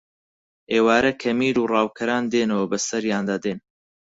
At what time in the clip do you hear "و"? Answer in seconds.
1.59-1.69